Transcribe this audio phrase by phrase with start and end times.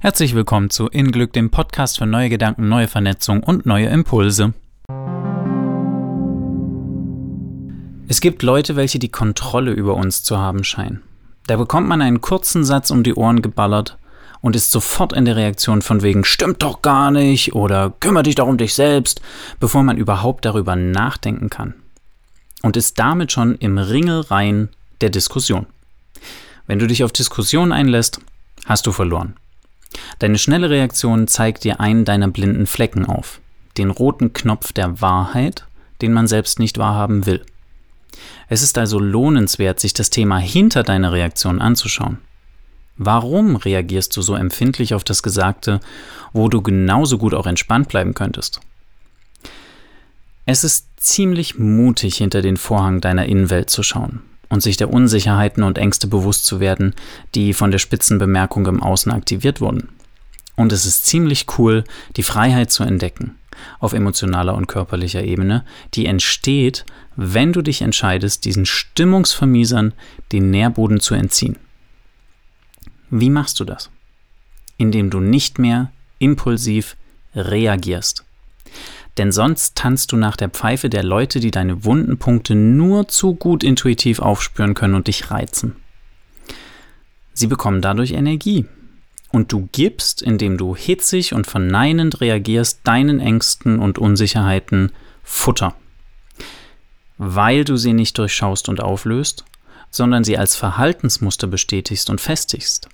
[0.00, 4.54] Herzlich willkommen zu In Glück, dem Podcast für neue Gedanken, neue Vernetzung und neue Impulse.
[8.06, 11.02] Es gibt Leute, welche die Kontrolle über uns zu haben scheinen.
[11.48, 13.98] Da bekommt man einen kurzen Satz um die Ohren geballert
[14.40, 18.36] und ist sofort in der Reaktion von wegen stimmt doch gar nicht oder kümmere dich
[18.36, 19.20] doch um dich selbst,
[19.58, 21.74] bevor man überhaupt darüber nachdenken kann.
[22.62, 24.68] Und ist damit schon im Ringelreihen
[25.00, 25.66] der Diskussion.
[26.68, 28.20] Wenn du dich auf Diskussion einlässt,
[28.64, 29.34] hast du verloren.
[30.18, 33.40] Deine schnelle Reaktion zeigt dir einen deiner blinden Flecken auf,
[33.76, 35.64] den roten Knopf der Wahrheit,
[36.02, 37.44] den man selbst nicht wahrhaben will.
[38.48, 42.18] Es ist also lohnenswert, sich das Thema hinter deiner Reaktion anzuschauen.
[42.96, 45.80] Warum reagierst du so empfindlich auf das Gesagte,
[46.32, 48.60] wo du genauso gut auch entspannt bleiben könntest?
[50.46, 55.62] Es ist ziemlich mutig, hinter den Vorhang deiner Innenwelt zu schauen und sich der Unsicherheiten
[55.62, 56.94] und Ängste bewusst zu werden,
[57.34, 59.88] die von der Spitzenbemerkung im Außen aktiviert wurden.
[60.56, 61.84] Und es ist ziemlich cool,
[62.16, 63.36] die Freiheit zu entdecken,
[63.78, 69.94] auf emotionaler und körperlicher Ebene, die entsteht, wenn du dich entscheidest, diesen Stimmungsvermiesern
[70.32, 71.56] den Nährboden zu entziehen.
[73.10, 73.90] Wie machst du das?
[74.76, 76.96] Indem du nicht mehr impulsiv
[77.34, 78.24] reagierst.
[79.18, 83.34] Denn sonst tanzt du nach der Pfeife der Leute, die deine wunden Punkte nur zu
[83.34, 85.74] gut intuitiv aufspüren können und dich reizen.
[87.34, 88.66] Sie bekommen dadurch Energie.
[89.30, 95.74] Und du gibst, indem du hitzig und verneinend reagierst, deinen Ängsten und Unsicherheiten Futter.
[97.18, 99.44] Weil du sie nicht durchschaust und auflöst,
[99.90, 102.88] sondern sie als Verhaltensmuster bestätigst und festigst.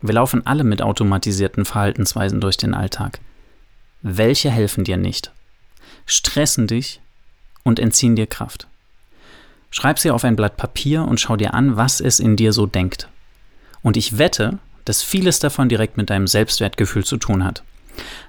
[0.00, 3.20] Wir laufen alle mit automatisierten Verhaltensweisen durch den Alltag.
[4.00, 5.32] Welche helfen dir nicht?
[6.06, 7.00] Stressen dich
[7.62, 8.66] und entziehen dir Kraft.
[9.70, 12.66] Schreib sie auf ein Blatt Papier und schau dir an, was es in dir so
[12.66, 13.08] denkt.
[13.82, 17.62] Und ich wette, dass vieles davon direkt mit deinem Selbstwertgefühl zu tun hat.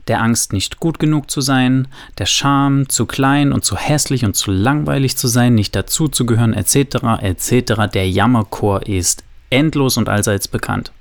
[0.07, 4.35] Der Angst, nicht gut genug zu sein, der Scham, zu klein und zu hässlich und
[4.35, 7.91] zu langweilig zu sein, nicht dazuzugehören, etc., etc.
[7.93, 10.91] Der Jammerchor ist endlos und allseits bekannt.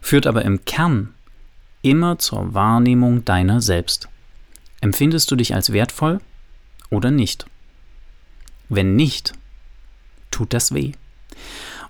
[0.00, 1.14] Führt aber im Kern
[1.82, 4.08] immer zur Wahrnehmung deiner selbst.
[4.80, 6.20] Empfindest du dich als wertvoll
[6.90, 7.46] oder nicht?
[8.68, 9.32] Wenn nicht,
[10.30, 10.92] tut das weh.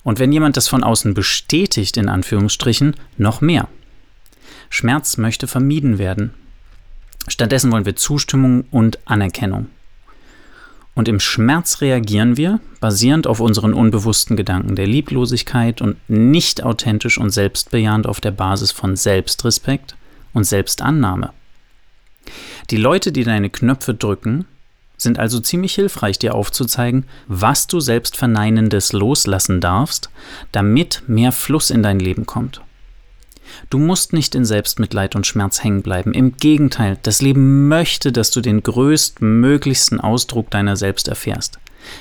[0.05, 3.69] Und wenn jemand das von außen bestätigt, in Anführungsstrichen, noch mehr.
[4.71, 6.33] Schmerz möchte vermieden werden.
[7.27, 9.69] Stattdessen wollen wir Zustimmung und Anerkennung.
[10.95, 17.19] Und im Schmerz reagieren wir, basierend auf unseren unbewussten Gedanken der Lieblosigkeit und nicht authentisch
[17.19, 19.97] und selbstbejahend auf der Basis von Selbstrespekt
[20.33, 21.33] und Selbstannahme.
[22.71, 24.45] Die Leute, die deine Knöpfe drücken,
[24.99, 30.11] sind also ziemlich hilfreich, dir aufzuzeigen, was du selbst Verneinendes loslassen darfst,
[30.53, 32.61] damit mehr Fluss in dein Leben kommt.
[33.71, 36.13] Du musst nicht in Selbstmitleid und Schmerz hängen bleiben.
[36.13, 41.59] Im Gegenteil, das Leben möchte, dass du den größtmöglichsten Ausdruck deiner selbst erfährst.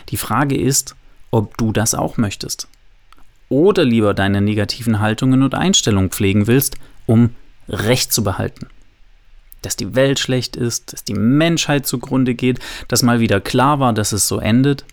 [0.09, 0.95] Die Frage ist,
[1.31, 2.67] ob du das auch möchtest.
[3.47, 7.35] Oder lieber deine negativen Haltungen und Einstellungen pflegen willst, um
[7.69, 8.67] Recht zu behalten
[9.61, 13.93] dass die Welt schlecht ist, dass die Menschheit zugrunde geht, dass mal wieder klar war,
[13.93, 14.85] dass es so endet.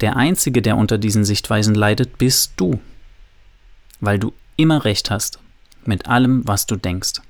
[0.00, 2.80] Der Einzige, der unter diesen Sichtweisen leidet, bist du.
[4.00, 5.40] Weil du immer recht hast
[5.84, 7.20] mit allem, was du denkst.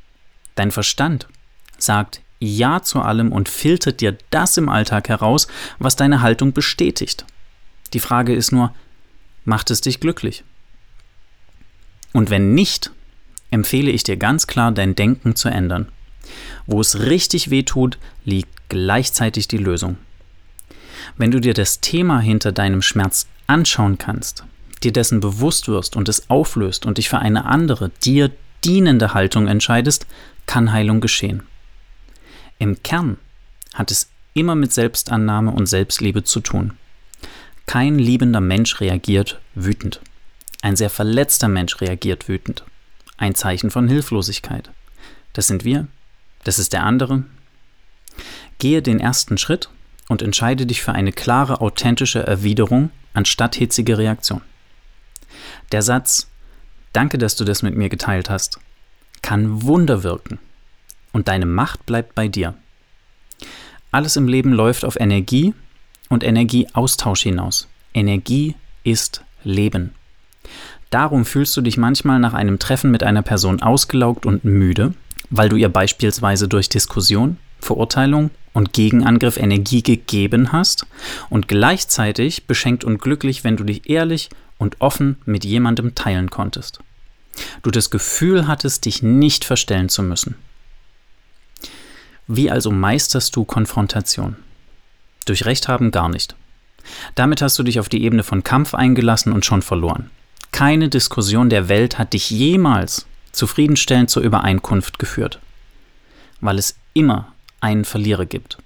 [0.55, 1.29] Dein Verstand
[1.79, 5.47] sagt Ja zu allem und filtert dir das im Alltag heraus,
[5.79, 7.25] was deine Haltung bestätigt.
[7.95, 8.75] Die Frage ist nur,
[9.45, 10.45] macht es dich glücklich?
[12.13, 12.91] Und wenn nicht,
[13.51, 15.89] empfehle ich dir ganz klar, dein Denken zu ändern.
[16.67, 19.97] Wo es richtig weh tut, liegt gleichzeitig die Lösung.
[21.17, 24.45] Wenn du dir das Thema hinter deinem Schmerz anschauen kannst,
[24.83, 28.31] dir dessen bewusst wirst und es auflöst und dich für eine andere, dir
[28.65, 30.07] dienende Haltung entscheidest,
[30.47, 31.43] kann Heilung geschehen.
[32.59, 33.19] Im Kern
[33.75, 36.73] hat es immer mit Selbstannahme und Selbstliebe zu tun.
[37.67, 40.01] Kein liebender Mensch reagiert wütend.
[40.63, 42.65] Ein sehr verletzter Mensch reagiert wütend.
[43.17, 44.71] Ein Zeichen von Hilflosigkeit.
[45.33, 45.87] Das sind wir,
[46.45, 47.25] das ist der andere.
[48.59, 49.69] Gehe den ersten Schritt
[50.09, 54.43] und entscheide dich für eine klare, authentische Erwiderung anstatt hitzige Reaktion.
[55.73, 56.29] Der Satz
[56.93, 58.59] Danke, dass du das mit mir geteilt hast,
[59.21, 60.39] kann Wunder wirken
[61.13, 62.55] und deine Macht bleibt bei dir.
[63.91, 65.55] Alles im Leben läuft auf Energie
[66.09, 67.69] und Energieaustausch hinaus.
[67.95, 69.95] Energie ist Leben.
[70.91, 74.95] Darum fühlst du dich manchmal nach einem Treffen mit einer Person ausgelaugt und müde
[75.31, 80.87] weil du ihr beispielsweise durch Diskussion, Verurteilung und Gegenangriff Energie gegeben hast
[81.29, 86.81] und gleichzeitig beschenkt und glücklich, wenn du dich ehrlich und offen mit jemandem teilen konntest.
[87.63, 90.35] Du das Gefühl hattest, dich nicht verstellen zu müssen.
[92.27, 94.37] Wie also meisterst du Konfrontation?
[95.25, 96.35] Durch Recht haben gar nicht.
[97.15, 100.11] Damit hast du dich auf die Ebene von Kampf eingelassen und schon verloren.
[100.53, 105.41] Keine Diskussion der Welt hat dich jemals zufriedenstellend zur Übereinkunft geführt,
[106.41, 108.59] weil es immer einen Verlierer gibt.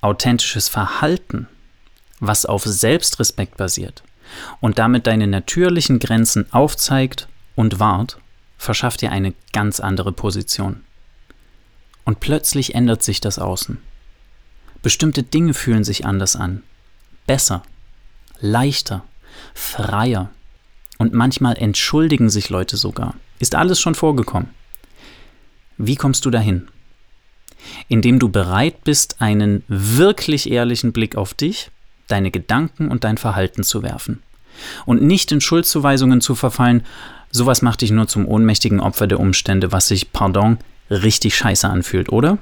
[0.00, 1.48] Authentisches Verhalten,
[2.20, 4.02] was auf Selbstrespekt basiert
[4.60, 8.18] und damit deine natürlichen Grenzen aufzeigt und wahrt,
[8.58, 10.84] verschafft dir eine ganz andere Position.
[12.04, 13.78] Und plötzlich ändert sich das Außen.
[14.82, 16.62] Bestimmte Dinge fühlen sich anders an,
[17.26, 17.62] besser,
[18.40, 19.04] leichter,
[19.54, 20.30] freier.
[21.00, 23.14] Und manchmal entschuldigen sich Leute sogar.
[23.38, 24.50] Ist alles schon vorgekommen.
[25.78, 26.68] Wie kommst du dahin?
[27.88, 31.70] Indem du bereit bist, einen wirklich ehrlichen Blick auf dich,
[32.06, 34.22] deine Gedanken und dein Verhalten zu werfen.
[34.84, 36.84] Und nicht in Schuldzuweisungen zu verfallen,
[37.30, 40.58] sowas macht dich nur zum ohnmächtigen Opfer der Umstände, was sich, pardon,
[40.90, 42.36] richtig scheiße anfühlt, oder?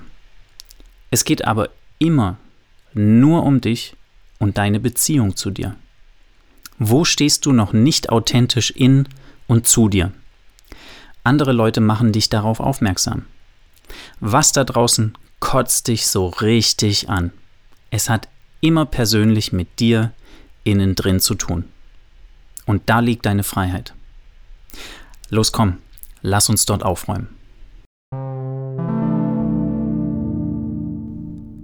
[1.13, 1.69] Es geht aber
[2.01, 2.39] immer
[2.93, 3.95] nur um dich
[4.41, 5.77] und deine Beziehung zu dir.
[6.79, 9.09] Wo stehst du noch nicht authentisch in
[9.47, 10.13] und zu dir?
[11.25, 13.27] Andere Leute machen dich darauf aufmerksam.
[14.21, 17.33] Was da draußen kotzt dich so richtig an?
[17.91, 18.29] Es hat
[18.61, 20.13] immer persönlich mit dir
[20.65, 21.65] innen drin zu tun.
[22.67, 23.95] Und da liegt deine Freiheit.
[25.31, 25.79] Los komm,
[26.23, 27.38] lass uns dort aufräumen.